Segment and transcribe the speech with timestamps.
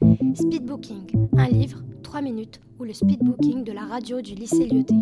[0.00, 4.94] Speedbooking, un livre, 3 minutes, ou le speedbooking de la radio du lycée Lyoté.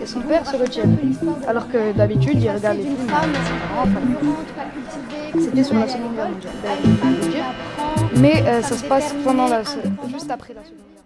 [0.00, 0.88] Et son père se retient.
[1.46, 3.06] Alors que d'habitude, il regarde les films.
[5.38, 6.58] C'était sur la Seconde Guerre mondiale.
[8.16, 9.62] Mais euh, ça se passe pendant la,
[10.08, 11.04] juste après la Seconde Guerre.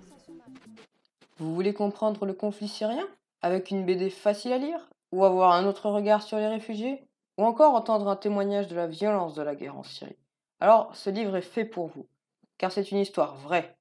[1.38, 3.04] Vous voulez comprendre le conflit syrien?
[3.42, 4.88] Avec une BD facile à lire?
[5.12, 7.06] Ou avoir un autre regard sur les réfugiés?
[7.38, 10.18] Ou encore entendre un témoignage de la violence de la guerre en Syrie
[10.60, 12.08] Alors, ce livre est fait pour vous,
[12.56, 13.76] car c'est une histoire vraie.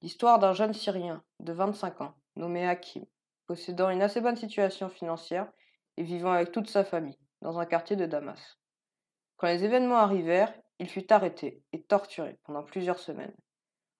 [0.00, 3.04] L'histoire d'un jeune Syrien de 25 ans, nommé Hakim,
[3.46, 5.50] possédant une assez bonne situation financière
[5.96, 8.58] et vivant avec toute sa famille, dans un quartier de Damas.
[9.36, 13.34] Quand les événements arrivèrent, il fut arrêté et torturé pendant plusieurs semaines.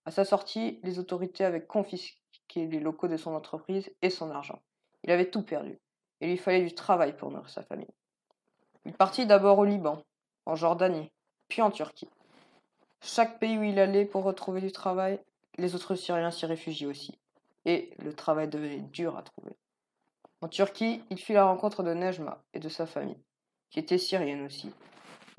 [0.04, 2.18] À sa sortie, les autorités avaient confisqué
[2.54, 4.62] les locaux de son entreprise et son argent.
[5.02, 5.80] Il avait tout perdu.
[6.20, 7.90] Il lui fallait du travail pour nourrir sa famille.
[8.86, 10.02] Il partit d'abord au Liban,
[10.46, 11.10] en Jordanie,
[11.48, 12.10] puis en Turquie.
[13.00, 15.20] Chaque pays où il allait pour retrouver du travail,
[15.56, 17.18] les autres Syriens s'y réfugiaient aussi.
[17.64, 19.56] Et le travail devenait dur à trouver.
[20.40, 23.22] En Turquie, il fit la rencontre de Nejma et de sa famille,
[23.70, 24.70] qui était syrienne aussi.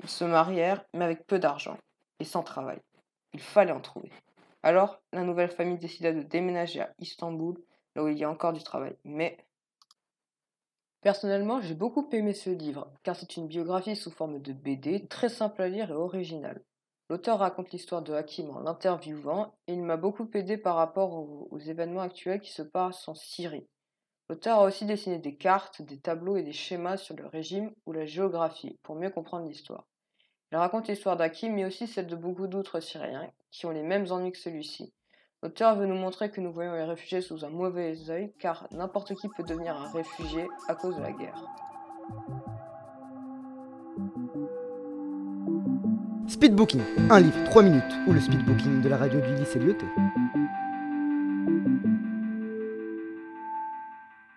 [0.02, 1.78] Ils se marièrent, mais avec peu d'argent
[2.18, 2.80] et sans travail.
[3.32, 4.10] Il fallait en trouver.
[4.62, 7.56] Alors, la nouvelle famille décida de déménager à Istanbul,
[7.94, 8.96] là où il y a encore du travail.
[9.04, 9.36] Mais
[11.06, 15.28] Personnellement, j'ai beaucoup aimé ce livre, car c'est une biographie sous forme de BD, très
[15.28, 16.64] simple à lire et originale.
[17.08, 21.46] L'auteur raconte l'histoire de Hakim en l'interviewant, et il m'a beaucoup aidé par rapport aux,
[21.52, 23.68] aux événements actuels qui se passent en Syrie.
[24.28, 27.92] L'auteur a aussi dessiné des cartes, des tableaux et des schémas sur le régime ou
[27.92, 29.86] la géographie, pour mieux comprendre l'histoire.
[30.50, 34.10] Il raconte l'histoire d'Hakim, mais aussi celle de beaucoup d'autres Syriens, qui ont les mêmes
[34.10, 34.92] ennuis que celui-ci.
[35.42, 39.14] L'auteur veut nous montrer que nous voyons les réfugiés sous un mauvais œil, car n'importe
[39.14, 41.44] qui peut devenir un réfugié à cause de la guerre.
[46.26, 49.86] Speedbooking, un livre, 3 minutes, ou le speedbooking de la radio du lycée Lyoté.